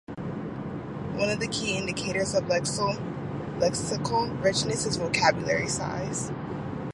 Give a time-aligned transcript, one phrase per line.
[1.13, 6.31] One of the key indicators of lexical richness is vocabulary size.